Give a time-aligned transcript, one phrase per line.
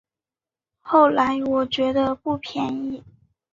[0.81, 3.03] 后来我觉得不便宜